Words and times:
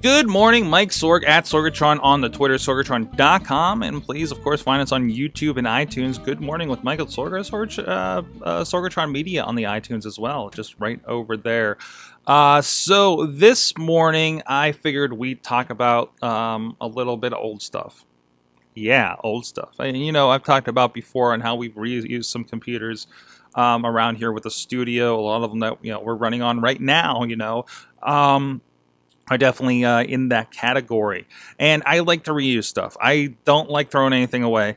Good 0.00 0.28
morning, 0.28 0.70
Mike 0.70 0.90
Sorg 0.90 1.26
at 1.26 1.42
Sorgatron 1.42 1.98
on 2.04 2.20
the 2.20 2.28
Twitter, 2.28 2.54
sorgatron.com. 2.54 3.82
And 3.82 4.00
please, 4.00 4.30
of 4.30 4.40
course, 4.44 4.62
find 4.62 4.80
us 4.80 4.92
on 4.92 5.10
YouTube 5.10 5.56
and 5.56 5.66
iTunes. 5.66 6.24
Good 6.24 6.40
morning 6.40 6.68
with 6.68 6.84
Michael 6.84 7.06
Sorg, 7.06 7.32
Sorg 7.32 7.76
uh, 7.80 8.22
uh, 8.44 8.62
Sorgatron 8.62 9.10
Media 9.10 9.42
on 9.42 9.56
the 9.56 9.64
iTunes 9.64 10.06
as 10.06 10.16
well, 10.16 10.50
just 10.50 10.76
right 10.78 11.00
over 11.04 11.36
there. 11.36 11.78
Uh, 12.28 12.62
so 12.62 13.26
this 13.26 13.76
morning, 13.76 14.40
I 14.46 14.70
figured 14.70 15.14
we'd 15.14 15.42
talk 15.42 15.68
about 15.68 16.22
um, 16.22 16.76
a 16.80 16.86
little 16.86 17.16
bit 17.16 17.32
of 17.32 17.40
old 17.40 17.60
stuff. 17.60 18.06
Yeah, 18.76 19.16
old 19.24 19.46
stuff. 19.46 19.74
You 19.80 20.12
know, 20.12 20.30
I've 20.30 20.44
talked 20.44 20.68
about 20.68 20.94
before 20.94 21.32
on 21.32 21.40
how 21.40 21.56
we've 21.56 21.74
reused 21.74 22.26
some 22.26 22.44
computers 22.44 23.08
um, 23.56 23.84
around 23.84 24.14
here 24.18 24.30
with 24.30 24.44
the 24.44 24.50
studio. 24.52 25.18
A 25.18 25.22
lot 25.22 25.42
of 25.42 25.50
them 25.50 25.58
that 25.58 25.78
you 25.82 25.90
know 25.90 25.98
we're 25.98 26.14
running 26.14 26.40
on 26.40 26.60
right 26.60 26.80
now. 26.80 27.24
You 27.24 27.34
know. 27.34 27.66
Um, 28.00 28.60
are 29.30 29.38
definitely 29.38 29.84
uh, 29.84 30.02
in 30.02 30.28
that 30.28 30.50
category. 30.50 31.26
And 31.58 31.82
I 31.86 32.00
like 32.00 32.24
to 32.24 32.32
reuse 32.32 32.64
stuff. 32.64 32.96
I 33.00 33.34
don't 33.44 33.70
like 33.70 33.90
throwing 33.90 34.12
anything 34.12 34.42
away. 34.42 34.76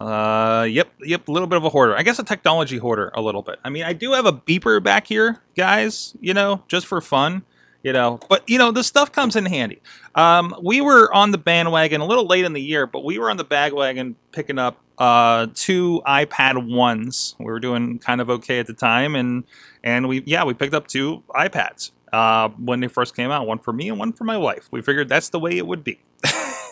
Uh, 0.00 0.66
yep, 0.70 0.88
yep, 1.00 1.26
a 1.26 1.32
little 1.32 1.48
bit 1.48 1.56
of 1.56 1.64
a 1.64 1.68
hoarder. 1.68 1.96
I 1.96 2.02
guess 2.02 2.18
a 2.18 2.24
technology 2.24 2.78
hoarder 2.78 3.10
a 3.14 3.20
little 3.20 3.42
bit. 3.42 3.58
I 3.64 3.70
mean, 3.70 3.82
I 3.82 3.92
do 3.92 4.12
have 4.12 4.26
a 4.26 4.32
beeper 4.32 4.82
back 4.82 5.06
here, 5.08 5.42
guys, 5.56 6.14
you 6.20 6.34
know, 6.34 6.62
just 6.68 6.86
for 6.86 7.00
fun, 7.00 7.42
you 7.82 7.92
know, 7.92 8.20
but 8.28 8.48
you 8.48 8.58
know, 8.58 8.70
the 8.70 8.84
stuff 8.84 9.10
comes 9.10 9.34
in 9.34 9.46
handy. 9.46 9.82
Um, 10.14 10.54
we 10.62 10.80
were 10.80 11.12
on 11.12 11.32
the 11.32 11.38
bandwagon 11.38 12.00
a 12.00 12.06
little 12.06 12.26
late 12.26 12.44
in 12.44 12.52
the 12.52 12.62
year, 12.62 12.86
but 12.86 13.04
we 13.04 13.18
were 13.18 13.28
on 13.28 13.38
the 13.38 13.44
bandwagon 13.44 14.14
picking 14.30 14.58
up 14.58 14.78
uh, 14.98 15.48
two 15.54 16.00
iPad 16.06 16.72
ones. 16.72 17.34
We 17.40 17.46
were 17.46 17.60
doing 17.60 17.98
kind 17.98 18.20
of 18.20 18.30
okay 18.30 18.60
at 18.60 18.68
the 18.68 18.74
time, 18.74 19.16
and 19.16 19.44
and 19.82 20.08
we 20.08 20.22
yeah 20.26 20.44
we 20.44 20.54
picked 20.54 20.74
up 20.74 20.86
two 20.86 21.24
iPads 21.30 21.90
uh, 22.12 22.48
when 22.50 22.80
they 22.80 22.88
first 22.88 23.14
came 23.14 23.30
out. 23.30 23.46
One 23.46 23.58
for 23.58 23.72
me 23.72 23.88
and 23.88 23.98
one 23.98 24.12
for 24.12 24.24
my 24.24 24.36
wife. 24.36 24.68
We 24.70 24.82
figured 24.82 25.08
that's 25.08 25.28
the 25.28 25.38
way 25.38 25.56
it 25.56 25.66
would 25.66 25.84
be. 25.84 26.00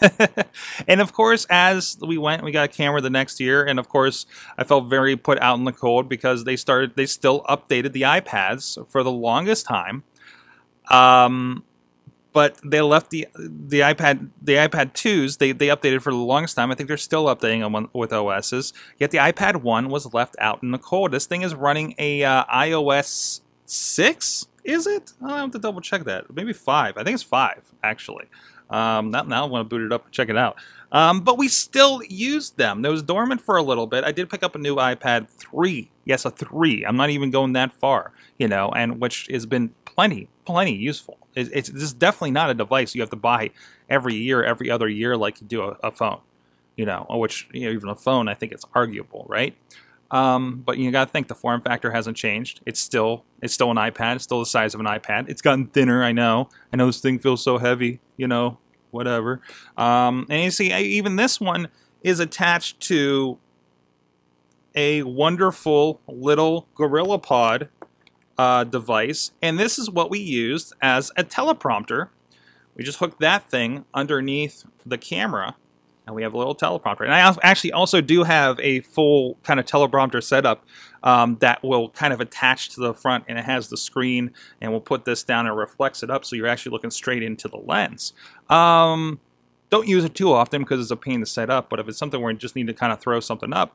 and 0.89 1.01
of 1.01 1.13
course, 1.13 1.47
as 1.49 1.99
we 2.07 2.19
went, 2.19 2.43
we 2.43 2.53
got 2.53 2.65
a 2.65 2.73
camera 2.73 3.01
the 3.01 3.11
next 3.11 3.41
year, 3.41 3.65
and 3.65 3.79
of 3.79 3.89
course, 3.89 4.27
I 4.59 4.65
felt 4.65 4.89
very 4.89 5.17
put 5.17 5.39
out 5.41 5.59
in 5.59 5.65
the 5.65 5.73
cold 5.73 6.09
because 6.09 6.45
they 6.45 6.57
started, 6.57 6.97
they 6.97 7.07
still 7.07 7.43
updated 7.43 7.93
the 7.93 8.03
iPads 8.03 8.89
for 8.91 9.03
the 9.03 9.13
longest 9.13 9.67
time. 9.67 10.05
Um, 10.91 11.65
but 12.37 12.61
they 12.63 12.83
left 12.83 13.09
the 13.09 13.27
the 13.35 13.81
iPad 13.81 14.29
the 14.43 14.57
iPad 14.57 14.93
twos 14.93 15.39
they 15.39 15.53
they 15.53 15.69
updated 15.69 16.03
for 16.03 16.13
the 16.13 16.19
longest 16.19 16.55
time. 16.55 16.71
I 16.71 16.75
think 16.75 16.87
they're 16.87 16.99
still 16.99 17.25
updating 17.35 17.61
them 17.61 17.89
with 17.95 18.13
OSs. 18.13 18.75
Yet 18.99 19.11
the 19.11 19.17
iPad 19.17 19.63
one 19.63 19.89
was 19.89 20.13
left 20.13 20.37
out 20.39 20.63
in 20.63 20.71
the 20.71 20.79
cold. 20.79 21.13
This 21.13 21.25
thing 21.25 21.41
is 21.41 21.55
running 21.55 21.95
a 21.97 22.25
uh, 22.25 22.45
iOS 22.45 23.41
six 23.65 24.49
is 24.67 24.87
it? 24.87 25.13
I'll 25.23 25.37
have 25.37 25.51
to 25.53 25.59
double 25.59 25.81
check 25.81 26.05
that. 26.05 26.33
Maybe 26.35 26.53
five. 26.53 26.97
I 26.97 27.05
think 27.05 27.15
it's 27.15 27.23
five, 27.23 27.63
actually. 27.83 28.27
Um, 28.69 29.11
not 29.11 29.29
now. 29.29 29.45
I 29.45 29.49
want 29.49 29.65
to 29.65 29.69
boot 29.69 29.85
it 29.85 29.93
up 29.93 30.05
and 30.05 30.13
check 30.13 30.29
it 30.29 30.37
out. 30.37 30.57
Um, 30.93 31.21
but 31.21 31.39
we 31.39 31.49
still 31.49 32.03
used 32.09 32.57
them. 32.57 32.85
It 32.85 32.89
was 32.89 33.03
dormant 33.03 33.41
for 33.41 33.57
a 33.57 33.63
little 33.63 33.87
bit. 33.87 34.05
I 34.05 34.13
did 34.13 34.29
pick 34.29 34.43
up 34.43 34.55
a 34.55 34.59
new 34.59 34.77
iPad 34.77 35.29
3. 35.29 35.91
Yes, 36.05 36.25
a 36.25 36.31
3. 36.31 36.85
I'm 36.85 36.97
not 36.97 37.11
even 37.11 37.31
going 37.31 37.53
that 37.55 37.73
far, 37.73 38.13
you 38.39 38.49
know, 38.49 38.71
and 38.71 39.01
which 39.01 39.29
has 39.31 39.47
been 39.47 39.71
plenty, 39.85 40.29
plenty 40.45 40.75
useful. 40.75 41.19
It, 41.35 41.49
it's, 41.53 41.69
it's 41.69 41.93
definitely 41.93 42.33
not 42.33 42.51
a 42.51 42.55
device 42.55 42.95
you 42.95 43.01
have 43.03 43.11
to 43.11 43.17
buy 43.17 43.51
every 43.89 44.15
year, 44.15 44.43
every 44.43 44.71
other 44.71 44.89
year, 44.89 45.17
like 45.17 45.41
you 45.41 45.47
do 45.47 45.63
a, 45.63 45.77
a 45.83 45.91
phone, 45.91 46.21
you 46.77 46.87
know, 46.87 47.07
which, 47.11 47.49
you 47.53 47.67
know, 47.67 47.73
even 47.73 47.89
a 47.89 47.95
phone, 47.95 48.29
I 48.29 48.35
think 48.35 48.53
it's 48.53 48.65
arguable, 48.75 49.27
right? 49.29 49.57
Um, 50.11 50.63
but 50.65 50.79
you 50.79 50.91
got 50.91 51.07
to 51.07 51.11
think 51.11 51.29
the 51.29 51.35
form 51.35 51.61
factor 51.61 51.91
hasn't 51.91 52.17
changed. 52.17 52.61
It's 52.67 52.81
still 52.81 53.25
it's 53.43 53.55
still 53.55 53.71
an 53.71 53.77
iPad. 53.77 54.17
It's 54.17 54.25
still 54.25 54.41
the 54.41 54.47
size 54.47 54.75
of 54.75 54.81
an 54.81 54.87
iPad. 54.87 55.29
It's 55.29 55.43
gotten 55.43 55.67
thinner. 55.67 56.05
I 56.05 56.13
know. 56.13 56.49
I 56.73 56.77
know 56.77 56.87
this 56.87 57.01
thing 57.01 57.19
feels 57.19 57.43
so 57.43 57.59
heavy. 57.59 58.01
You 58.17 58.29
know, 58.29 58.59
whatever. 58.91 59.41
Um, 59.77 60.27
and 60.31 60.45
you 60.45 60.51
see, 60.51 60.73
even 60.73 61.17
this 61.17 61.41
one 61.41 61.69
is 62.03 62.21
attached 62.21 62.81
to 62.81 63.39
a 64.75 65.03
wonderful 65.03 66.01
little 66.07 66.69
GorillaPod 66.77 67.69
uh, 68.39 68.65
device, 68.65 69.33
and 69.43 69.59
this 69.59 69.79
is 69.79 69.91
what 69.91 70.11
we 70.11 70.19
used 70.19 70.75
as 70.83 71.11
a 71.17 71.25
teleprompter. 71.25 72.09
We 72.77 72.85
just 72.85 72.99
hooked 72.99 73.21
that 73.21 73.51
thing 73.51 73.87
underneath 73.95 74.65
the 74.85 74.99
camera 74.99 75.57
and 76.07 76.15
we 76.15 76.23
have 76.23 76.35
a 76.35 76.39
little 76.39 76.55
teleprompter. 76.55 77.03
And 77.03 77.13
I 77.13 77.35
actually 77.43 77.73
also 77.73 78.01
do 78.01 78.23
have 78.23 78.59
a 78.61 78.81
full 78.81 79.37
kind 79.43 79.59
of 79.59 79.67
teleprompter 79.67 80.23
setup 80.23 80.65
um, 81.03 81.37
that 81.41 81.63
will 81.63 81.91
kind 81.91 82.13
of 82.13 82.21
attach 82.21 82.71
to 82.71 82.81
the 82.81 82.95
front, 82.95 83.25
and 83.29 83.39
it 83.39 83.45
has 83.45 83.69
the 83.69 83.77
screen, 83.77 84.33
and 84.61 84.71
we'll 84.71 84.81
put 84.81 85.05
this 85.05 85.23
down 85.25 85.47
and 85.47 85.57
reflects 85.57 86.03
it 86.03 86.11
up, 86.11 86.25
so 86.25 86.37
you're 86.37 86.47
actually 86.47 86.73
looking 86.73 86.91
straight 86.91 87.23
into 87.23 87.49
the 87.49 87.59
lens. 87.59 88.13
Um, 88.49 89.21
don't 89.69 89.89
use 89.89 90.05
it 90.05 90.15
too 90.15 90.33
often 90.33 90.63
because 90.63 90.81
it's 90.81 90.91
a 90.91 90.97
pain 90.97 91.21
to 91.21 91.27
set 91.27 91.51
up, 91.51 91.69
but 91.69 91.81
if 91.81 91.89
it's 91.89 91.99
something 91.99 92.21
where 92.21 92.33
you 92.33 92.39
just 92.39 92.57
need 92.57 92.69
to 92.69 92.75
kind 92.75 92.93
of 92.93 93.01
throw 93.01 93.21
something 93.21 93.53
up, 93.53 93.75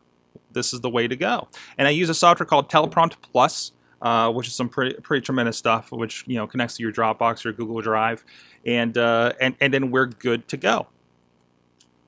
this 0.51 0.73
is 0.73 0.81
the 0.81 0.89
way 0.89 1.07
to 1.07 1.15
go. 1.15 1.47
And 1.77 1.87
I 1.87 1.91
use 1.91 2.09
a 2.09 2.13
software 2.13 2.45
called 2.45 2.69
Teleprompt 2.69 3.15
Plus. 3.21 3.73
Uh, 4.01 4.31
which 4.31 4.47
is 4.47 4.55
some 4.55 4.67
pretty 4.67 4.95
pretty 5.01 5.23
tremendous 5.23 5.55
stuff, 5.55 5.91
which 5.91 6.23
you 6.25 6.35
know 6.35 6.47
connects 6.47 6.75
to 6.75 6.81
your 6.81 6.91
Dropbox 6.91 7.45
or 7.45 7.53
Google 7.53 7.81
Drive, 7.81 8.25
and 8.65 8.97
uh, 8.97 9.33
and 9.39 9.55
and 9.61 9.71
then 9.71 9.91
we're 9.91 10.07
good 10.07 10.47
to 10.47 10.57
go 10.57 10.87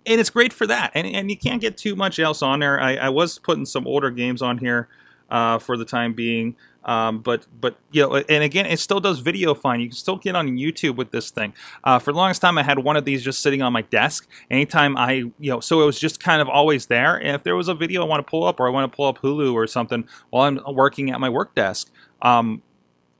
and 0.06 0.20
it's 0.20 0.30
great 0.30 0.54
for 0.54 0.68
that. 0.68 0.92
And, 0.96 1.08
and 1.08 1.30
you 1.30 1.38
can't 1.38 1.62
get 1.62 1.78
too 1.78 1.96
much 1.96 2.20
else 2.20 2.42
on 2.42 2.60
there. 2.60 2.80
I, 2.80 2.96
I 2.96 3.10
was 3.10 3.40
putting 3.40 3.66
some 3.66 3.88
older 3.88 4.12
games 4.12 4.42
on 4.42 4.58
here 4.58 4.88
uh, 5.30 5.60
for 5.60 5.78
the 5.78 5.86
time 5.86 6.14
being. 6.14 6.56
Um, 6.86 7.20
but 7.20 7.48
but 7.60 7.78
you 7.92 8.02
know, 8.02 8.16
and 8.16 8.44
again, 8.44 8.66
it 8.66 8.78
still 8.80 9.00
does 9.00 9.20
video 9.20 9.54
fine. 9.54 9.80
You 9.80 9.88
can 9.88 9.96
still 9.96 10.18
get 10.18 10.36
on 10.36 10.50
YouTube 10.50 10.96
with 10.96 11.12
this 11.12 11.32
thing. 11.32 11.54
Uh, 11.84 11.98
for 11.98 12.12
the 12.12 12.18
longest 12.18 12.42
time, 12.42 12.58
I 12.58 12.64
had 12.64 12.80
one 12.80 12.98
of 12.98 13.06
these 13.06 13.24
just 13.24 13.42
sitting 13.42 13.62
on 13.62 13.72
my 13.72 13.84
desk. 13.84 14.28
Anytime 14.52 14.98
I 14.98 15.12
you 15.40 15.52
know, 15.52 15.60
so 15.62 15.82
it 15.82 15.86
was 15.86 16.00
just 16.00 16.20
kind 16.20 16.42
of 16.42 16.50
always 16.50 16.88
there. 16.88 17.16
And 17.16 17.36
if 17.36 17.44
there 17.44 17.56
was 17.56 17.70
a 17.70 17.74
video 17.74 18.04
I 18.04 18.06
want 18.06 18.26
to 18.26 18.30
pull 18.30 18.44
up, 18.44 18.60
or 18.60 18.68
I 18.68 18.70
want 18.70 18.92
to 18.92 18.96
pull 18.96 19.08
up 19.08 19.20
Hulu 19.20 19.54
or 19.54 19.66
something 19.66 20.08
while 20.30 20.44
I'm 20.44 20.60
working 20.76 21.10
at 21.10 21.22
my 21.22 21.30
work 21.30 21.56
desk, 21.56 21.90
um, 22.22 22.62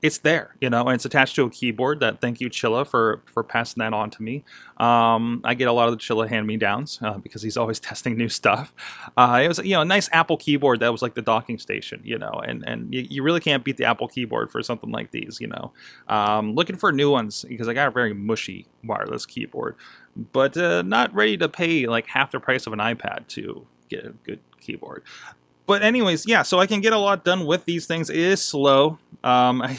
it's 0.04 0.18
there, 0.18 0.54
you 0.60 0.70
know, 0.70 0.82
and 0.82 0.96
it's 0.96 1.06
attached 1.06 1.36
to 1.38 1.46
a 1.46 1.50
keyboard. 1.50 2.02
That 2.02 2.20
thank 2.20 2.42
you, 2.42 2.50
Chilla, 2.50 2.86
for 2.86 3.22
for 3.26 3.42
passing 3.42 3.80
that 3.80 3.94
on 3.94 4.10
to 4.12 4.22
me. 4.22 4.44
Um, 4.76 5.40
I 5.46 5.54
get 5.54 5.70
a 5.70 5.72
lot 5.72 5.88
of 5.88 5.94
the 5.94 5.98
Chilla 5.98 6.28
hand 6.28 6.46
me 6.46 6.58
downs 6.58 7.00
uh, 7.02 7.18
because 7.20 7.42
he's 7.42 7.56
always 7.56 7.80
testing 7.90 8.18
new 8.18 8.28
stuff. 8.28 8.76
Uh, 9.16 9.40
it 9.42 9.48
was 9.48 9.60
you 9.60 9.72
know 9.72 9.82
a 9.82 9.86
nice 9.86 10.10
Apple 10.12 10.36
keyboard 10.36 10.82
that 10.82 10.92
was 10.92 11.02
like 11.02 11.14
the 11.14 11.22
docking 11.22 11.58
station, 11.58 12.02
you 12.04 12.18
know, 12.18 12.42
and 12.46 12.68
and 12.68 12.94
you, 12.94 13.08
you 13.10 13.24
really 13.24 13.40
can't 13.40 13.64
beat 13.64 13.78
the 13.78 13.86
Apple 13.86 14.10
keyboard 14.10 14.52
for 14.52 14.62
something 14.62 14.92
like 14.92 15.12
these, 15.12 15.40
you 15.40 15.48
know. 15.48 15.72
Um, 16.10 16.54
looking 16.54 16.76
for 16.76 16.92
new 16.92 17.10
ones 17.10 17.46
because 17.48 17.70
I 17.70 17.74
got 17.74 17.88
a 17.88 17.92
very 17.92 18.14
mushy 18.14 18.68
wireless 18.84 19.26
keyboard, 19.26 19.78
but 20.34 20.58
uh, 20.58 20.82
not 20.82 21.14
ready 21.16 21.38
to 21.38 21.48
pay 21.48 21.88
like 21.88 22.08
half 22.08 22.34
the 22.34 22.42
price 22.42 22.68
of 22.68 22.74
an 22.74 22.80
iPad 22.80 23.28
to 23.30 23.66
get 23.88 24.06
a 24.06 24.10
good 24.26 24.40
keyboard 24.60 25.04
but 25.66 25.82
anyways, 25.82 26.28
yeah, 26.28 26.42
so 26.44 26.60
I 26.60 26.68
can 26.68 26.82
get 26.82 26.94
a 26.94 26.98
lot 26.98 27.24
done 27.24 27.46
with 27.46 27.66
these 27.66 27.86
things. 27.86 28.10
It 28.10 28.18
is 28.18 28.42
slow. 28.42 29.00
Um, 29.24 29.62
I, 29.62 29.78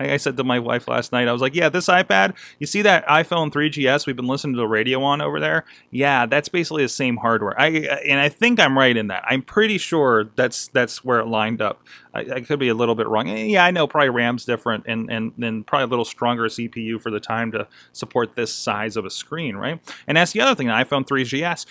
I 0.00 0.16
said 0.16 0.36
to 0.36 0.44
my 0.44 0.58
wife 0.58 0.88
last 0.88 1.12
night, 1.12 1.28
I 1.28 1.32
was 1.32 1.42
like, 1.42 1.54
"Yeah, 1.54 1.68
this 1.68 1.88
iPad. 1.88 2.34
You 2.58 2.66
see 2.66 2.82
that 2.82 3.06
iPhone 3.06 3.52
3GS 3.52 4.06
we've 4.06 4.16
been 4.16 4.26
listening 4.26 4.54
to 4.54 4.60
the 4.60 4.66
radio 4.66 5.02
on 5.02 5.20
over 5.20 5.38
there? 5.40 5.64
Yeah, 5.90 6.26
that's 6.26 6.48
basically 6.48 6.82
the 6.84 6.88
same 6.88 7.18
hardware. 7.18 7.58
I 7.58 7.68
and 7.68 8.20
I 8.20 8.28
think 8.28 8.58
I'm 8.60 8.78
right 8.78 8.96
in 8.96 9.08
that. 9.08 9.24
I'm 9.26 9.42
pretty 9.42 9.78
sure 9.78 10.30
that's 10.36 10.68
that's 10.68 11.04
where 11.04 11.20
it 11.20 11.26
lined 11.26 11.60
up. 11.60 11.82
I, 12.14 12.20
I 12.20 12.40
could 12.40 12.58
be 12.58 12.68
a 12.68 12.74
little 12.74 12.94
bit 12.94 13.08
wrong. 13.08 13.28
Yeah, 13.28 13.64
I 13.64 13.70
know 13.70 13.86
probably 13.86 14.10
RAM's 14.10 14.44
different 14.44 14.84
and 14.86 15.10
and 15.10 15.32
then 15.36 15.64
probably 15.64 15.84
a 15.84 15.88
little 15.88 16.04
stronger 16.04 16.44
CPU 16.44 17.00
for 17.00 17.10
the 17.10 17.20
time 17.20 17.52
to 17.52 17.68
support 17.92 18.36
this 18.36 18.52
size 18.52 18.96
of 18.96 19.04
a 19.04 19.10
screen, 19.10 19.56
right? 19.56 19.80
And 20.06 20.16
that's 20.16 20.32
the 20.32 20.40
other 20.40 20.54
thing. 20.54 20.68
The 20.68 20.72
iPhone 20.72 21.06
3GS 21.06 21.66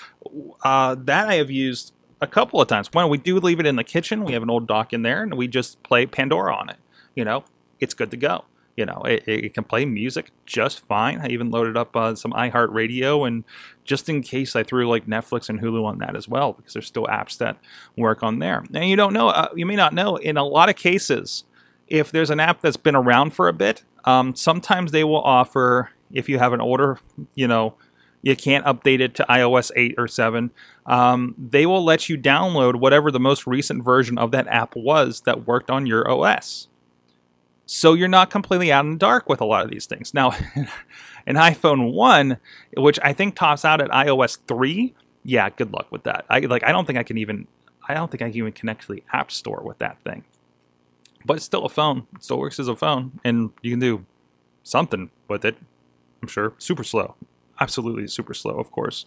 uh, 0.64 0.96
that 1.06 1.28
I 1.28 1.36
have 1.36 1.52
used 1.52 1.94
a 2.22 2.28
couple 2.28 2.62
of 2.62 2.68
times. 2.68 2.90
When 2.92 3.10
we 3.10 3.18
do 3.18 3.40
leave 3.40 3.60
it 3.60 3.66
in 3.66 3.76
the 3.76 3.84
kitchen, 3.84 4.24
we 4.24 4.34
have 4.34 4.44
an 4.44 4.50
old 4.50 4.68
dock 4.68 4.94
in 4.94 5.04
there, 5.04 5.22
and 5.24 5.36
we 5.36 5.48
just 5.48 5.82
play 5.84 6.06
Pandora 6.06 6.56
on 6.56 6.70
it. 6.70 6.78
You 7.18 7.26
know, 7.26 7.44
it's 7.80 7.96
good 7.96 8.12
to 8.12 8.18
go. 8.18 8.46
You 8.76 8.86
know, 8.86 9.02
it, 9.04 9.24
it 9.28 9.56
can 9.56 9.64
play 9.64 9.86
music 9.86 10.30
just 10.46 10.82
fine. 10.82 11.20
I 11.20 11.30
even 11.30 11.50
loaded 11.50 11.76
up 11.76 11.96
uh, 11.96 12.14
some 12.14 12.32
iHeartRadio, 12.32 13.28
and 13.28 13.44
just 13.84 14.08
in 14.08 14.22
case 14.22 14.56
I 14.56 14.62
threw 14.62 14.88
like 14.88 15.08
Netflix 15.08 15.50
and 15.50 15.60
Hulu 15.60 15.84
on 15.84 15.98
that 15.98 16.16
as 16.16 16.28
well, 16.28 16.54
because 16.54 16.74
there's 16.74 16.86
still 16.86 17.08
apps 17.08 17.40
that 17.40 17.58
work 17.98 18.22
on 18.22 18.38
there. 18.38 18.64
And 18.72 18.88
you 18.88 18.96
don't 18.96 19.14
know, 19.14 19.30
uh, 19.30 19.50
you 19.56 19.66
may 19.66 19.76
not 19.76 19.96
know, 19.96 20.18
in 20.18 20.38
a 20.38 20.44
lot 20.44 20.70
of 20.70 20.76
cases, 20.76 21.44
if 21.88 22.12
there's 22.12 22.30
an 22.30 22.40
app 22.40 22.62
that's 22.62 22.78
been 22.78 22.96
around 22.96 23.32
for 23.32 23.48
a 23.48 23.54
bit, 23.54 23.84
um, 24.06 24.36
sometimes 24.36 24.92
they 24.92 25.04
will 25.04 25.24
offer 25.24 25.90
if 26.14 26.30
you 26.30 26.38
have 26.38 26.54
an 26.54 26.62
older, 26.62 27.00
you 27.34 27.48
know, 27.48 27.74
you 28.22 28.36
can't 28.36 28.66
update 28.66 29.00
it 29.00 29.16
to 29.16 29.26
iOS 29.28 29.72
8 29.76 29.96
or 29.98 30.08
7. 30.08 30.52
Um, 30.86 31.34
they 31.36 31.66
will 31.66 31.84
let 31.84 32.10
you 32.10 32.18
download 32.18 32.76
whatever 32.76 33.10
the 33.10 33.20
most 33.20 33.48
recent 33.48 33.84
version 33.84 34.20
of 34.20 34.30
that 34.32 34.48
app 34.48 34.76
was 34.76 35.22
that 35.22 35.48
worked 35.48 35.72
on 35.72 35.88
your 35.88 36.08
OS. 36.10 36.68
So 37.68 37.94
you're 37.94 38.08
not 38.08 38.30
completely 38.30 38.72
out 38.72 38.86
in 38.86 38.92
the 38.92 38.98
dark 38.98 39.28
with 39.28 39.42
a 39.42 39.46
lot 39.46 39.66
of 39.66 39.70
these 39.70 39.86
things. 39.86 40.14
Now, 40.14 40.32
an 41.28 41.36
iPhone 41.36 41.92
1, 41.92 42.38
which 42.78 42.98
I 43.04 43.12
think 43.12 43.36
tops 43.36 43.66
out 43.66 43.82
at 43.82 43.90
iOS 43.90 44.38
3, 44.48 44.96
yeah, 45.24 45.50
good 45.50 45.74
luck 45.74 45.88
with 45.92 46.04
that. 46.04 46.26
I 46.30 46.40
like 46.40 46.64
I 46.64 46.72
don't 46.72 46.86
think 46.86 46.98
I 46.98 47.04
can 47.04 47.18
even 47.18 47.46
I 47.86 47.94
don't 47.94 48.10
think 48.10 48.22
I 48.22 48.30
can 48.30 48.38
even 48.38 48.54
connect 48.54 48.84
to 48.88 48.94
the 48.94 49.04
App 49.12 49.32
Store 49.32 49.62
with 49.64 49.80
that 49.80 50.02
thing. 50.02 50.24
But 51.26 51.36
it's 51.36 51.46
still 51.46 51.66
a 51.66 51.70
phone. 51.70 52.08
It 52.16 52.24
still 52.24 52.40
works 52.40 52.58
as 52.58 52.70
a 52.70 52.76
phone 52.76 53.20
and 53.26 53.52
you 53.62 53.72
can 53.72 53.82
do 53.82 54.06
something 54.64 55.12
with 55.28 55.44
it. 55.44 55.58
I'm 56.22 56.30
sure. 56.30 56.54
Super 56.58 56.86
slow. 56.86 57.16
Absolutely 57.60 58.08
super 58.08 58.34
slow, 58.34 58.54
of 58.54 58.72
course. 58.72 59.06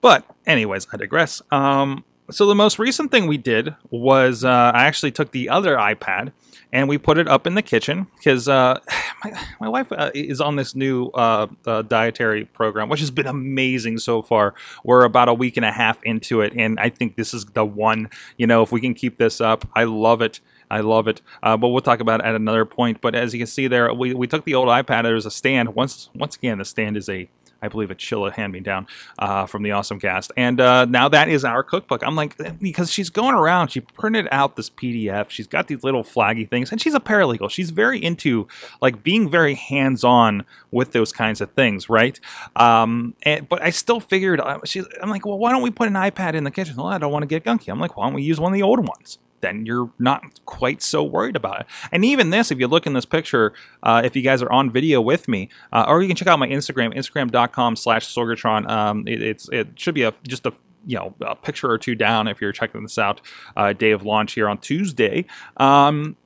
But 0.00 0.24
anyways, 0.46 0.86
I 0.90 0.96
digress. 0.96 1.42
Um 1.50 2.04
so 2.34 2.46
the 2.46 2.54
most 2.54 2.78
recent 2.78 3.10
thing 3.10 3.26
we 3.26 3.36
did 3.36 3.74
was 3.90 4.44
uh, 4.44 4.72
I 4.74 4.84
actually 4.84 5.12
took 5.12 5.32
the 5.32 5.48
other 5.48 5.76
iPad 5.76 6.32
and 6.72 6.88
we 6.88 6.96
put 6.96 7.18
it 7.18 7.28
up 7.28 7.46
in 7.46 7.54
the 7.54 7.62
kitchen 7.62 8.06
because 8.16 8.48
uh, 8.48 8.80
my, 9.24 9.46
my 9.60 9.68
wife 9.68 9.92
uh, 9.92 10.10
is 10.14 10.40
on 10.40 10.56
this 10.56 10.74
new 10.74 11.08
uh, 11.08 11.46
uh, 11.66 11.82
dietary 11.82 12.46
program, 12.46 12.88
which 12.88 13.00
has 13.00 13.10
been 13.10 13.26
amazing 13.26 13.98
so 13.98 14.22
far. 14.22 14.54
We're 14.82 15.04
about 15.04 15.28
a 15.28 15.34
week 15.34 15.56
and 15.56 15.66
a 15.66 15.72
half 15.72 16.02
into 16.02 16.40
it, 16.40 16.54
and 16.56 16.80
I 16.80 16.88
think 16.88 17.16
this 17.16 17.34
is 17.34 17.44
the 17.46 17.64
one. 17.64 18.10
You 18.38 18.46
know, 18.46 18.62
if 18.62 18.72
we 18.72 18.80
can 18.80 18.94
keep 18.94 19.18
this 19.18 19.40
up, 19.40 19.68
I 19.74 19.84
love 19.84 20.22
it. 20.22 20.40
I 20.70 20.80
love 20.80 21.06
it. 21.06 21.20
Uh, 21.42 21.58
but 21.58 21.68
we'll 21.68 21.82
talk 21.82 22.00
about 22.00 22.20
it 22.20 22.26
at 22.26 22.34
another 22.34 22.64
point. 22.64 23.02
But 23.02 23.14
as 23.14 23.34
you 23.34 23.40
can 23.40 23.46
see 23.46 23.68
there, 23.68 23.92
we, 23.92 24.14
we 24.14 24.26
took 24.26 24.46
the 24.46 24.54
old 24.54 24.68
iPad. 24.68 25.02
There's 25.02 25.26
a 25.26 25.30
stand. 25.30 25.74
Once 25.74 26.08
once 26.14 26.36
again, 26.36 26.58
the 26.58 26.64
stand 26.64 26.96
is 26.96 27.10
a 27.10 27.28
I 27.62 27.68
believe 27.68 27.90
a 27.90 27.94
Chilla 27.94 28.32
hand 28.32 28.52
me 28.52 28.60
down 28.60 28.88
uh, 29.18 29.46
from 29.46 29.62
the 29.62 29.70
Awesome 29.70 30.00
Cast. 30.00 30.32
And 30.36 30.60
uh, 30.60 30.84
now 30.84 31.08
that 31.08 31.28
is 31.28 31.44
our 31.44 31.62
cookbook. 31.62 32.02
I'm 32.04 32.16
like, 32.16 32.36
because 32.58 32.90
she's 32.90 33.08
going 33.08 33.34
around, 33.34 33.68
she 33.68 33.80
printed 33.80 34.26
out 34.32 34.56
this 34.56 34.68
PDF. 34.68 35.30
She's 35.30 35.46
got 35.46 35.68
these 35.68 35.84
little 35.84 36.02
flaggy 36.02 36.48
things, 36.48 36.72
and 36.72 36.80
she's 36.80 36.94
a 36.94 37.00
paralegal. 37.00 37.50
She's 37.50 37.70
very 37.70 38.02
into 38.02 38.48
like 38.80 39.02
being 39.02 39.30
very 39.30 39.54
hands 39.54 40.02
on 40.02 40.44
with 40.72 40.92
those 40.92 41.12
kinds 41.12 41.40
of 41.40 41.52
things, 41.52 41.88
right? 41.88 42.18
Um, 42.56 43.14
and, 43.22 43.48
but 43.48 43.62
I 43.62 43.70
still 43.70 44.00
figured, 44.00 44.40
uh, 44.40 44.58
she's, 44.64 44.86
I'm 45.00 45.10
like, 45.10 45.24
well, 45.24 45.38
why 45.38 45.52
don't 45.52 45.62
we 45.62 45.70
put 45.70 45.86
an 45.86 45.94
iPad 45.94 46.34
in 46.34 46.44
the 46.44 46.50
kitchen? 46.50 46.76
Well, 46.76 46.86
I 46.86 46.98
don't 46.98 47.12
want 47.12 47.22
to 47.22 47.26
get 47.26 47.44
gunky. 47.44 47.68
I'm 47.68 47.78
like, 47.78 47.96
why 47.96 48.06
don't 48.06 48.14
we 48.14 48.22
use 48.22 48.40
one 48.40 48.52
of 48.52 48.54
the 48.54 48.62
old 48.62 48.80
ones? 48.80 49.18
Then 49.42 49.66
you're 49.66 49.92
not 49.98 50.22
quite 50.46 50.82
so 50.82 51.04
worried 51.04 51.36
about 51.36 51.60
it. 51.60 51.66
And 51.92 52.04
even 52.04 52.30
this, 52.30 52.50
if 52.50 52.58
you 52.58 52.66
look 52.66 52.86
in 52.86 52.94
this 52.94 53.04
picture, 53.04 53.52
uh, 53.82 54.00
if 54.04 54.16
you 54.16 54.22
guys 54.22 54.40
are 54.42 54.50
on 54.50 54.70
video 54.70 55.00
with 55.00 55.28
me, 55.28 55.50
uh, 55.72 55.84
or 55.86 56.00
you 56.00 56.08
can 56.08 56.16
check 56.16 56.28
out 56.28 56.38
my 56.38 56.48
Instagram, 56.48 56.96
instagram.com 56.96 57.76
slash 57.76 58.06
Sorgatron. 58.06 58.68
Um, 58.70 59.06
it, 59.06 59.22
it's, 59.22 59.48
it 59.50 59.68
should 59.78 59.94
be 59.94 60.02
a 60.02 60.14
just 60.26 60.46
a 60.46 60.52
you 60.84 60.96
know 60.96 61.14
a 61.20 61.36
picture 61.36 61.70
or 61.70 61.78
two 61.78 61.94
down 61.94 62.26
if 62.26 62.40
you're 62.40 62.52
checking 62.52 62.82
this 62.82 62.98
out 62.98 63.20
uh, 63.56 63.72
day 63.72 63.92
of 63.92 64.04
launch 64.04 64.32
here 64.32 64.48
on 64.48 64.58
tuesday 64.58 65.24
um, 65.58 66.16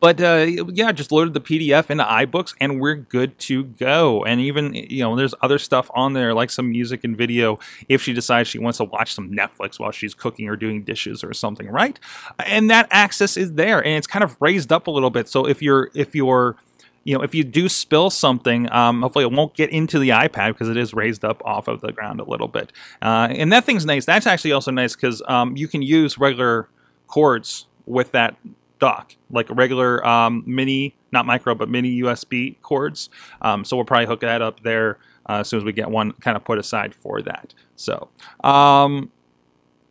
but 0.00 0.20
uh, 0.20 0.46
yeah, 0.72 0.92
just 0.92 1.10
loaded 1.10 1.34
the 1.34 1.40
PDF 1.40 1.90
into 1.90 2.04
iBooks 2.04 2.54
and 2.60 2.80
we're 2.80 2.94
good 2.94 3.38
to 3.40 3.64
go. 3.64 4.22
And 4.24 4.40
even, 4.40 4.74
you 4.74 5.02
know, 5.02 5.16
there's 5.16 5.34
other 5.42 5.58
stuff 5.58 5.90
on 5.94 6.12
there 6.12 6.34
like 6.34 6.50
some 6.50 6.70
music 6.70 7.02
and 7.02 7.16
video 7.16 7.58
if 7.88 8.02
she 8.02 8.12
decides 8.12 8.48
she 8.48 8.58
wants 8.58 8.78
to 8.78 8.84
watch 8.84 9.12
some 9.12 9.30
Netflix 9.30 9.80
while 9.80 9.90
she's 9.90 10.14
cooking 10.14 10.48
or 10.48 10.56
doing 10.56 10.84
dishes 10.84 11.24
or 11.24 11.32
something, 11.34 11.68
right? 11.68 11.98
And 12.38 12.70
that 12.70 12.86
access 12.90 13.36
is 13.36 13.54
there 13.54 13.84
and 13.84 13.94
it's 13.94 14.06
kind 14.06 14.22
of 14.22 14.36
raised 14.40 14.72
up 14.72 14.86
a 14.86 14.90
little 14.90 15.10
bit. 15.10 15.28
So 15.28 15.46
if 15.46 15.60
you're, 15.60 15.90
if 15.94 16.14
you're, 16.14 16.56
you 17.02 17.16
know, 17.16 17.24
if 17.24 17.34
you 17.34 17.42
do 17.42 17.68
spill 17.68 18.10
something, 18.10 18.70
um, 18.70 19.02
hopefully 19.02 19.24
it 19.24 19.32
won't 19.32 19.54
get 19.54 19.70
into 19.70 19.98
the 19.98 20.10
iPad 20.10 20.48
because 20.48 20.68
it 20.68 20.76
is 20.76 20.92
raised 20.94 21.24
up 21.24 21.42
off 21.44 21.66
of 21.66 21.80
the 21.80 21.90
ground 21.90 22.20
a 22.20 22.24
little 22.24 22.48
bit. 22.48 22.70
Uh, 23.00 23.28
and 23.30 23.50
that 23.52 23.64
thing's 23.64 23.86
nice. 23.86 24.04
That's 24.04 24.26
actually 24.26 24.52
also 24.52 24.70
nice 24.70 24.94
because 24.94 25.22
um, 25.26 25.56
you 25.56 25.66
can 25.66 25.82
use 25.82 26.18
regular 26.18 26.68
cords 27.06 27.66
with 27.86 28.12
that 28.12 28.36
dock, 28.78 29.14
like 29.30 29.46
regular 29.50 30.04
um, 30.06 30.42
mini, 30.46 30.96
not 31.12 31.26
micro, 31.26 31.54
but 31.54 31.68
mini 31.68 32.00
USB 32.00 32.60
cords. 32.62 33.10
Um, 33.42 33.64
so 33.64 33.76
we'll 33.76 33.84
probably 33.84 34.06
hook 34.06 34.20
that 34.20 34.42
up 34.42 34.62
there 34.62 34.98
uh, 35.28 35.40
as 35.40 35.48
soon 35.48 35.58
as 35.58 35.64
we 35.64 35.72
get 35.72 35.90
one 35.90 36.12
kind 36.12 36.36
of 36.36 36.44
put 36.44 36.58
aside 36.58 36.94
for 36.94 37.22
that. 37.22 37.54
So, 37.76 38.08
um, 38.42 39.10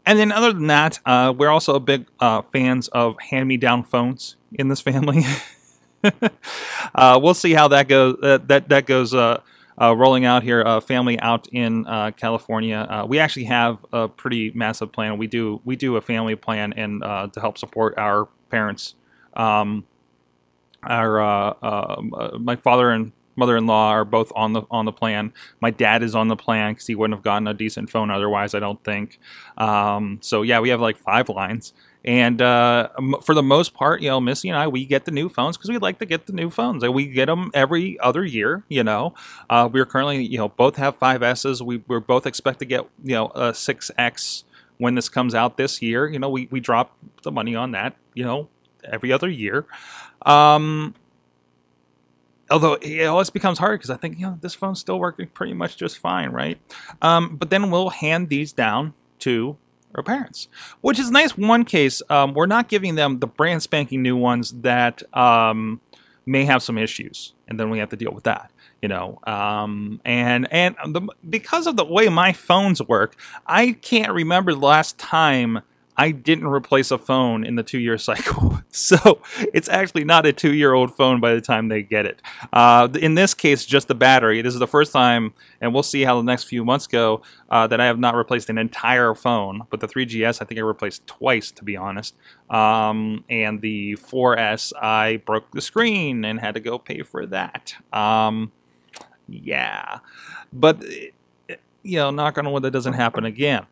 and 0.06 0.18
then 0.18 0.32
other 0.32 0.54
than 0.54 0.68
that, 0.68 1.00
uh, 1.06 1.34
we're 1.38 1.50
also 1.50 1.80
big 1.80 2.08
uh, 2.20 2.42
fans 2.42 2.88
of 2.90 3.20
hand-me-down 3.20 3.84
phones 3.84 4.38
in 4.54 4.70
this 4.70 4.80
family. 4.80 5.24
uh, 6.96 7.20
we'll 7.22 7.34
see 7.34 7.54
how 7.54 7.68
that 7.68 7.88
goes. 7.88 8.18
Uh, 8.24 8.38
that 8.46 8.70
that 8.70 8.86
goes. 8.86 9.14
Uh, 9.14 9.42
uh, 9.80 9.96
rolling 9.96 10.26
out 10.26 10.44
here, 10.44 10.62
a 10.62 10.82
family 10.82 11.20
out 11.20 11.48
in 11.52 11.86
uh, 11.86 12.12
California. 12.12 12.78
Uh, 12.90 13.06
we 13.06 13.20
actually 13.20 13.44
have 13.44 13.86
a 13.94 14.08
pretty 14.08 14.52
massive 14.56 14.92
plan. 14.92 15.18
We 15.18 15.28
do 15.28 15.62
we 15.66 15.76
do 15.76 15.98
a 15.98 16.02
family 16.02 16.36
plan 16.36 16.74
and 16.74 17.04
uh, 17.04 17.28
to 17.28 17.40
help 17.40 17.58
support 17.58 17.94
our 17.98 18.28
parents. 18.50 18.96
Um, 19.36 19.86
uh, 20.84 21.54
uh, 21.62 22.38
my 22.40 22.56
father 22.56 22.92
and 22.92 23.12
mother-in-law 23.38 23.90
are 23.90 24.06
both 24.06 24.32
on 24.36 24.54
the 24.54 24.64
on 24.70 24.86
the 24.86 24.92
plan. 24.92 25.32
My 25.62 25.72
dad 25.72 26.04
is 26.04 26.16
on 26.16 26.28
the 26.28 26.36
plan 26.36 26.74
because 26.74 26.88
he 26.88 26.96
wouldn't 26.96 27.18
have 27.18 27.24
gotten 27.24 27.48
a 27.48 27.54
decent 27.54 27.90
phone 27.90 28.12
otherwise. 28.12 28.54
I 28.54 28.60
don't 28.60 28.84
think. 28.84 29.20
Um, 29.58 30.20
so 30.22 30.42
yeah, 30.42 30.60
we 30.60 30.70
have 30.70 30.82
like 30.82 30.98
five 30.98 31.30
lines, 31.30 31.74
and 32.04 32.42
uh, 32.42 32.90
for 33.22 33.34
the 33.34 33.44
most 33.44 33.74
part, 33.74 34.02
you 34.02 34.10
know, 34.10 34.20
Missy 34.20 34.50
and 34.50 34.58
I, 34.58 34.68
we 34.68 34.86
get 34.86 35.06
the 35.06 35.12
new 35.12 35.30
phones 35.30 35.58
because 35.58 35.70
we 35.70 35.78
like 35.78 36.00
to 36.00 36.06
get 36.06 36.26
the 36.26 36.34
new 36.34 36.50
phones. 36.50 36.84
And 36.84 36.94
we 36.94 37.08
get 37.08 37.26
them 37.26 37.52
every 37.54 38.00
other 38.00 38.26
year. 38.26 38.64
You 38.70 38.84
know, 38.84 39.14
uh, 39.50 39.70
we're 39.72 39.86
currently, 39.86 40.24
you 40.24 40.38
know, 40.38 40.50
both 40.50 40.78
have 40.78 41.00
5Ss. 41.00 41.62
We 41.62 41.84
we 41.88 42.00
both 42.00 42.26
expect 42.26 42.60
to 42.60 42.66
get, 42.66 42.88
you 43.04 43.16
know, 43.16 43.28
a 43.28 43.52
6S 43.52 44.44
when 44.78 44.96
this 44.96 45.10
comes 45.10 45.34
out 45.36 45.58
this 45.58 45.82
year. 45.82 46.08
You 46.08 46.20
know, 46.20 46.30
we 46.30 46.48
we 46.52 46.60
drop 46.60 46.98
the 47.24 47.32
money 47.32 47.56
on 47.56 47.72
that. 47.72 47.96
You 48.14 48.24
know, 48.24 48.50
every 48.84 49.12
other 49.12 49.30
year. 49.30 49.66
Um, 50.26 50.96
although 52.50 52.74
it 52.76 53.06
always 53.06 53.30
becomes 53.30 53.60
hard 53.60 53.80
because 53.80 53.90
I 53.90 53.98
think 53.98 54.20
you 54.20 54.26
know 54.26 54.38
this 54.42 54.54
phone's 54.54 54.80
still 54.80 55.00
working 55.00 55.28
pretty 55.28 55.54
much 55.54 55.78
just 55.78 55.98
fine, 55.98 56.30
right? 56.30 56.60
Um, 57.02 57.36
but 57.36 57.50
then 57.50 57.72
we'll 57.72 57.90
hand 57.90 58.30
these 58.30 58.52
down 58.54 58.94
to 59.20 59.58
our 59.96 60.04
parents, 60.04 60.48
which 60.82 61.00
is 61.00 61.12
nice. 61.12 61.38
One 61.38 61.66
case, 61.66 62.02
um, 62.10 62.34
we're 62.34 62.46
not 62.46 62.68
giving 62.68 62.96
them 62.96 63.20
the 63.20 63.28
brand 63.28 63.64
spanking 63.64 64.02
new 64.02 64.16
ones 64.16 64.52
that 64.62 65.02
um, 65.16 65.82
may 66.26 66.46
have 66.46 66.62
some 66.62 66.78
issues, 66.78 67.34
and 67.48 67.60
then 67.60 67.70
we 67.70 67.80
have 67.80 67.90
to 67.90 67.96
deal 67.96 68.12
with 68.12 68.26
that. 68.26 68.52
You 68.82 68.90
know, 68.90 69.20
um, 69.26 70.02
and 70.06 70.52
and 70.52 70.76
the, 70.88 71.08
because 71.30 71.68
of 71.68 71.78
the 71.78 71.86
way 71.86 72.10
my 72.10 72.34
phones 72.34 72.82
work, 72.82 73.16
I 73.46 73.72
can't 73.72 74.12
remember 74.12 74.54
the 74.54 74.60
last 74.60 74.98
time 74.98 75.62
I 75.98 76.12
didn't 76.12 76.48
replace 76.48 76.92
a 76.92 76.98
phone 76.98 77.44
in 77.44 77.56
the 77.56 77.64
two 77.64 77.80
year 77.80 77.98
cycle. 77.98 78.62
so 78.72 79.22
it's 79.54 79.68
actually 79.68 80.04
not 80.04 80.26
a 80.26 80.34
two 80.34 80.54
year 80.54 80.74
old 80.74 80.96
phone 80.96 81.20
by 81.20 81.34
the 81.34 81.42
time 81.42 81.70
they 81.70 81.82
get 81.82 82.06
it. 82.06 82.22
Uh, 82.54 82.88
in 83.00 83.16
this 83.16 83.34
case, 83.34 83.66
just 83.66 83.88
the 83.88 83.96
battery. 83.96 84.42
This 84.42 84.54
is 84.54 84.60
the 84.60 84.68
first 84.68 84.94
time, 84.94 85.34
and 85.60 85.74
we'll 85.74 85.84
see 85.84 86.04
how 86.04 86.18
the 86.18 86.24
next 86.24 86.44
few 86.44 86.64
months 86.64 86.86
go, 86.86 87.22
uh, 87.50 87.66
that 87.68 87.82
I 87.82 87.86
have 87.86 88.00
not 88.00 88.16
replaced 88.16 88.50
an 88.50 88.58
entire 88.58 89.16
phone. 89.16 89.64
But 89.70 89.80
the 89.80 89.88
3GS, 89.88 90.42
I 90.42 90.46
think 90.46 90.60
I 90.60 90.64
replaced 90.64 91.08
twice, 91.08 91.52
to 91.52 91.64
be 91.64 91.76
honest. 91.76 92.16
Um, 92.50 93.24
and 93.30 93.62
the 93.62 93.96
4S, 93.96 94.74
I 94.80 95.18
broke 95.26 95.52
the 95.52 95.62
screen 95.62 96.24
and 96.24 96.40
had 96.40 96.54
to 96.54 96.60
go 96.60 96.78
pay 96.78 97.02
for 97.02 97.26
that. 97.28 97.74
Um, 97.92 98.52
yeah. 99.28 100.00
But, 100.54 100.84
you 101.84 101.98
know, 101.98 102.12
knock 102.12 102.38
on 102.38 102.52
wood, 102.52 102.64
that 102.64 102.72
doesn't 102.72 102.94
happen 102.94 103.26
again 103.26 103.66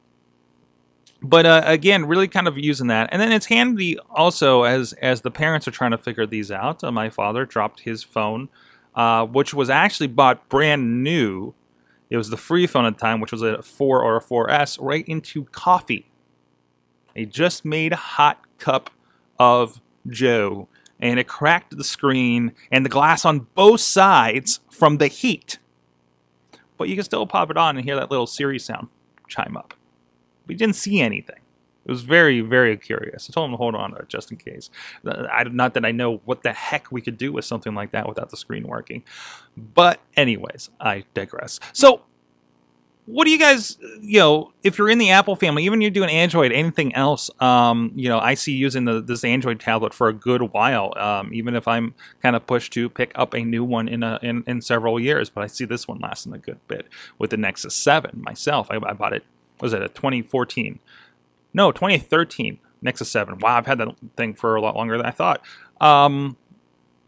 but 1.26 1.46
uh, 1.46 1.64
again, 1.66 2.06
really 2.06 2.28
kind 2.28 2.48
of 2.48 2.58
using 2.58 2.88
that, 2.88 3.10
and 3.12 3.22
then 3.22 3.32
it's 3.32 3.48
handy 3.48 3.98
also 4.10 4.64
as 4.64 4.94
as 4.94 5.22
the 5.22 5.32
parents 5.32 5.68
are 5.68 5.72
trying 5.72 5.92
to 5.92 5.98
figure 5.98 6.26
these 6.26 6.52
out. 6.52 6.84
Uh, 6.84 6.92
my 6.92 7.10
father 7.10 7.46
dropped 7.46 7.82
his 7.82 8.04
phone, 8.04 8.50
uh, 8.96 9.26
which 9.26 9.54
was 9.54 9.70
actually 9.70 10.08
bought 10.08 10.48
brand 10.50 11.04
new. 11.04 11.54
It 12.10 12.18
was 12.18 12.30
the 12.30 12.38
free 12.38 12.68
phone 12.68 12.86
at 12.86 12.96
the 12.96 13.02
time, 13.02 13.20
which 13.20 13.32
was 13.32 13.42
a 13.42 13.62
four 13.64 14.04
or 14.04 14.16
a 14.16 14.22
4S, 14.22 14.78
right 14.80 15.08
into 15.08 15.46
coffee. 15.46 16.06
A 17.16 17.26
just 17.26 17.66
made 17.66 17.94
hot 17.94 18.40
cup 18.60 18.92
of 19.40 19.82
Joe, 20.08 20.68
and 21.00 21.20
it 21.20 21.28
cracked 21.28 21.76
the 21.76 21.84
screen 21.84 22.54
and 22.72 22.86
the 22.86 22.90
glass 22.90 23.26
on 23.26 23.48
both 23.56 23.82
sides 23.82 24.60
from 24.70 24.98
the 24.98 25.08
heat. 25.08 25.58
But 26.78 26.90
you 26.90 26.96
can 26.96 27.06
still 27.06 27.26
pop 27.26 27.50
it 27.50 27.58
on 27.58 27.78
and 27.78 27.86
hear 27.86 27.96
that 27.96 28.12
little 28.12 28.28
Siri 28.28 28.60
sound 28.60 28.90
chime 29.28 29.58
up. 29.58 29.74
We 30.48 30.56
didn't 30.56 30.76
see 30.76 31.00
anything. 31.00 31.40
It 31.86 31.92
was 31.92 32.02
very, 32.02 32.42
very 32.42 32.78
curious. 32.78 33.30
I 33.30 33.34
told 33.34 33.46
him 33.46 33.52
to 33.52 33.58
hold 33.58 33.76
on 33.76 33.92
to 33.92 33.98
it 33.98 34.10
just 34.10 34.32
in 34.32 34.38
case. 34.38 34.72
I, 35.06 35.44
not 35.44 35.76
that 35.76 35.86
I 35.86 35.92
know 35.92 36.20
what 36.26 36.42
the 36.42 36.52
heck 36.52 36.92
we 36.92 37.00
could 37.00 37.18
do 37.18 37.32
with 37.32 37.46
something 37.46 37.76
like 37.76 37.92
that 37.92 38.08
without 38.08 38.32
the 38.32 38.38
screen 38.38 38.68
working. 38.68 39.04
But, 39.56 40.00
anyways, 40.16 40.72
I 40.80 41.06
digress. 41.14 41.60
So, 41.74 42.02
what 43.06 43.26
do 43.26 43.32
you 43.32 43.38
guys 43.38 43.78
you 44.02 44.20
know 44.20 44.52
if 44.64 44.78
you're 44.78 44.90
in 44.90 44.98
the 44.98 45.12
apple 45.12 45.36
family 45.36 45.64
even 45.64 45.80
you're 45.80 45.92
doing 45.92 46.10
android 46.10 46.52
anything 46.52 46.94
else 46.96 47.30
um, 47.40 47.92
you 47.96 48.10
know 48.10 48.20
i 48.20 48.34
see 48.34 48.54
using 48.54 48.86
the, 48.86 49.00
this 49.00 49.24
android 49.24 49.60
tablet 49.60 49.94
for 49.94 50.08
a 50.08 50.14
good 50.14 50.42
while 50.54 50.92
um, 50.98 51.32
even 51.32 51.56
if 51.56 51.68
i'm 51.68 51.94
kind 52.22 52.36
of 52.36 52.46
pushed 52.48 52.74
to 52.74 52.90
pick 52.90 53.12
up 53.16 53.34
a 53.34 53.42
new 53.42 53.64
one 53.64 53.88
in, 53.88 54.02
a, 54.02 54.20
in, 54.22 54.44
in 54.48 54.62
several 54.62 55.00
years 55.00 55.30
but 55.30 55.44
i 55.44 55.48
see 55.48 55.66
this 55.66 55.88
one 55.88 56.00
lasting 56.00 56.34
a 56.34 56.38
good 56.38 56.60
bit 56.68 56.88
with 57.20 57.30
the 57.30 57.38
nexus 57.38 57.76
7 57.76 58.22
myself 58.24 58.68
i, 58.72 58.78
I 58.78 58.94
bought 58.94 59.14
it 59.14 59.24
was 59.62 59.74
it 59.74 59.82
a 59.82 59.90
2014 59.90 60.80
no 61.54 61.72
2013 61.72 62.60
nexus 62.82 63.10
7 63.10 63.40
wow 63.40 63.58
i've 63.58 63.66
had 63.66 63.78
that 63.78 63.96
thing 64.16 64.34
for 64.34 64.56
a 64.56 64.62
lot 64.62 64.76
longer 64.76 64.98
than 64.98 65.06
i 65.06 65.12
thought. 65.12 65.42
Um, 65.82 66.38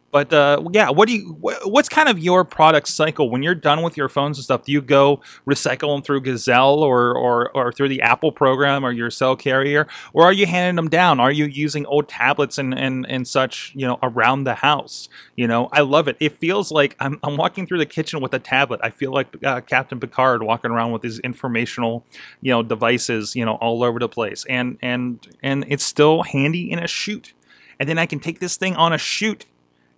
but 0.10 0.32
uh, 0.32 0.64
yeah, 0.72 0.90
what 0.90 1.08
do 1.08 1.16
you? 1.16 1.38
What's 1.66 1.90
kind 1.90 2.08
of 2.08 2.18
your 2.18 2.46
product 2.46 2.88
cycle 2.88 3.30
when 3.30 3.44
you're 3.44 3.54
done 3.56 3.82
with 3.82 3.98
your 3.98 4.08
phones 4.08 4.38
and 4.38 4.44
stuff? 4.46 4.64
Do 4.64 4.72
you 4.72 4.82
go 4.82 5.22
recycle 5.46 5.94
them 5.94 6.02
through 6.02 6.22
Gazelle 6.22 6.80
or 6.80 7.16
or, 7.16 7.52
or 7.52 7.74
through 7.74 7.90
the 7.90 8.02
Apple 8.02 8.32
program 8.32 8.86
or 8.86 8.92
your 8.92 9.10
cell 9.10 9.36
carrier, 9.36 9.86
or 10.14 10.24
are 10.24 10.32
you 10.32 10.46
handing 10.46 10.78
them 10.78 10.90
down? 10.90 11.20
Are 11.20 11.32
you 11.32 11.46
using 11.46 11.86
old 11.88 12.08
tablets 12.08 12.58
and 12.58 12.74
and, 12.74 13.06
and 13.10 13.28
such, 13.28 13.74
you 13.76 13.86
know, 13.86 14.00
around 14.02 14.46
the 14.46 14.56
house? 14.56 15.10
You 15.36 15.46
know, 15.46 15.68
I 15.74 15.82
love 15.82 16.08
it. 16.08 16.16
It 16.22 16.38
feels 16.38 16.72
like 16.72 16.96
I'm, 17.02 17.20
I'm 17.22 17.36
walking 17.36 17.68
through 17.68 17.80
the 17.80 17.86
kitchen 17.86 18.22
with 18.22 18.34
a 18.34 18.40
tablet. 18.40 18.80
I 18.82 18.92
feel 18.92 19.12
like 19.12 19.28
uh, 19.44 19.60
Captain 19.62 20.00
Picard 20.00 20.42
walking 20.42 20.72
around 20.72 20.94
with 20.94 21.02
these 21.02 21.20
informational, 21.20 22.06
you 22.42 22.52
know, 22.52 22.64
devices, 22.64 23.36
you 23.36 23.44
know, 23.44 23.56
all 23.56 23.84
over 23.84 24.00
the 24.00 24.10
place, 24.10 24.46
and 24.50 24.78
and 24.82 25.28
and 25.44 25.66
it's 25.68 25.84
still 25.84 26.24
handy 26.24 26.72
in 26.72 26.80
a 26.80 26.88
shoot. 26.88 27.34
And 27.78 27.88
then 27.90 28.00
I 28.00 28.06
can 28.06 28.20
take 28.20 28.40
this 28.40 28.58
thing 28.58 28.76
on 28.76 28.94
a 28.94 28.98
shoot 28.98 29.46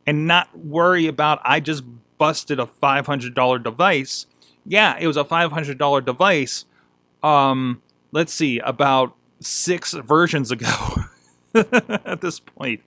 and 0.10 0.26
not 0.26 0.58
worry 0.58 1.06
about 1.06 1.40
I 1.46 1.60
just 1.60 1.84
busted 2.18 2.60
a 2.60 2.66
$500 2.66 3.64
device. 3.64 4.26
Yeah, 4.66 4.98
it 5.00 5.06
was 5.06 5.18
a 5.18 5.24
$500 5.24 6.04
device. 6.04 6.66
Um, 7.22 7.84
let's 8.12 8.34
see, 8.34 8.58
about 8.58 9.16
six 9.40 9.94
versions 9.94 10.50
ago. 10.50 10.68
at 11.56 12.22
this 12.22 12.40
point. 12.40 12.82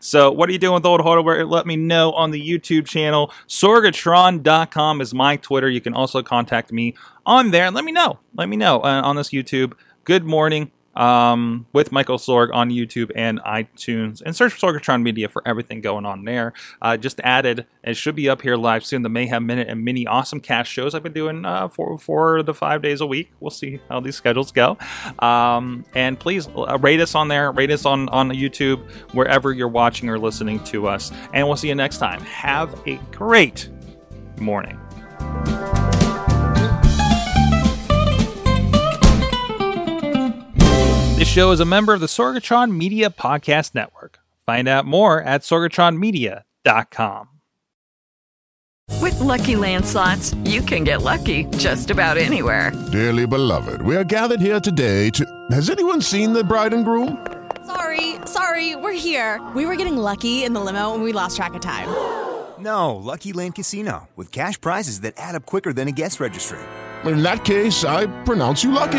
So, 0.00 0.30
what 0.32 0.48
are 0.48 0.52
you 0.52 0.58
doing 0.58 0.74
with 0.74 0.86
old 0.86 1.00
hardware? 1.00 1.44
Let 1.44 1.66
me 1.66 1.76
know 1.76 2.12
on 2.12 2.32
the 2.32 2.40
YouTube 2.40 2.86
channel. 2.86 3.32
Sorgatron.com 3.46 5.00
is 5.00 5.14
my 5.14 5.36
Twitter. 5.36 5.68
You 5.68 5.80
can 5.80 5.94
also 5.94 6.22
contact 6.22 6.72
me 6.72 6.94
on 7.24 7.52
there. 7.52 7.70
Let 7.70 7.84
me 7.84 7.92
know. 7.92 8.18
Let 8.34 8.48
me 8.48 8.56
know 8.56 8.80
uh, 8.80 9.02
on 9.04 9.14
this 9.14 9.30
YouTube. 9.30 9.74
Good 10.02 10.24
morning 10.24 10.72
um, 10.98 11.66
with 11.72 11.92
Michael 11.92 12.18
Sorg 12.18 12.52
on 12.52 12.70
YouTube 12.70 13.10
and 13.14 13.40
iTunes. 13.40 14.20
And 14.20 14.36
search 14.36 14.52
for 14.52 14.72
Sorgatron 14.72 15.02
Media 15.02 15.28
for 15.28 15.42
everything 15.46 15.80
going 15.80 16.04
on 16.04 16.24
there. 16.24 16.52
Uh, 16.82 16.96
just 16.96 17.20
added, 17.20 17.66
it 17.84 17.96
should 17.96 18.16
be 18.16 18.28
up 18.28 18.42
here 18.42 18.56
live 18.56 18.84
soon, 18.84 19.02
the 19.02 19.08
Mayhem 19.08 19.46
Minute 19.46 19.68
and 19.68 19.84
Mini 19.84 20.06
Awesome 20.06 20.40
Cast 20.40 20.70
shows 20.70 20.94
I've 20.94 21.04
been 21.04 21.12
doing 21.12 21.44
uh, 21.46 21.68
for, 21.68 21.96
for 21.96 22.42
the 22.42 22.52
five 22.52 22.82
days 22.82 23.00
a 23.00 23.06
week. 23.06 23.30
We'll 23.40 23.50
see 23.50 23.80
how 23.88 24.00
these 24.00 24.16
schedules 24.16 24.50
go. 24.50 24.76
Um, 25.20 25.84
and 25.94 26.18
please 26.18 26.48
uh, 26.48 26.76
rate 26.80 27.00
us 27.00 27.14
on 27.14 27.28
there, 27.28 27.52
rate 27.52 27.70
us 27.70 27.86
on, 27.86 28.08
on 28.08 28.30
YouTube, 28.30 28.90
wherever 29.12 29.52
you're 29.52 29.68
watching 29.68 30.08
or 30.08 30.18
listening 30.18 30.62
to 30.64 30.88
us. 30.88 31.12
And 31.32 31.46
we'll 31.46 31.56
see 31.56 31.68
you 31.68 31.76
next 31.76 31.98
time. 31.98 32.20
Have 32.22 32.74
a 32.86 32.96
great 33.12 33.68
morning. 34.40 34.78
This 41.28 41.34
show 41.34 41.52
is 41.52 41.60
a 41.60 41.66
member 41.66 41.92
of 41.92 42.00
the 42.00 42.06
Sorgatron 42.06 42.74
Media 42.74 43.10
Podcast 43.10 43.74
Network. 43.74 44.18
Find 44.46 44.66
out 44.66 44.86
more 44.86 45.20
at 45.20 45.42
sorgatronmedia.com. 45.42 47.28
With 49.02 49.20
lucky 49.20 49.52
landslots, 49.52 50.34
you 50.48 50.62
can 50.62 50.84
get 50.84 51.02
lucky 51.02 51.44
just 51.58 51.90
about 51.90 52.16
anywhere. 52.16 52.72
Dearly 52.92 53.26
beloved, 53.26 53.82
we 53.82 53.94
are 53.94 54.04
gathered 54.04 54.40
here 54.40 54.58
today 54.58 55.10
to. 55.10 55.26
Has 55.50 55.68
anyone 55.68 56.00
seen 56.00 56.32
the 56.32 56.42
bride 56.42 56.72
and 56.72 56.82
groom? 56.82 57.18
Sorry, 57.66 58.14
sorry, 58.24 58.76
we're 58.76 58.98
here. 58.98 59.38
We 59.54 59.66
were 59.66 59.76
getting 59.76 59.98
lucky 59.98 60.44
in 60.44 60.54
the 60.54 60.60
limo 60.60 60.94
and 60.94 61.02
we 61.02 61.12
lost 61.12 61.36
track 61.36 61.52
of 61.52 61.60
time. 61.60 61.88
No, 62.58 62.96
Lucky 62.96 63.32
Land 63.32 63.54
Casino, 63.54 64.08
with 64.16 64.32
cash 64.32 64.60
prizes 64.60 65.02
that 65.02 65.14
add 65.16 65.36
up 65.36 65.46
quicker 65.46 65.72
than 65.72 65.86
a 65.86 65.92
guest 65.92 66.18
registry. 66.18 66.58
In 67.04 67.22
that 67.22 67.44
case, 67.44 67.84
I 67.84 68.06
pronounce 68.24 68.64
you 68.64 68.72
lucky. 68.72 68.98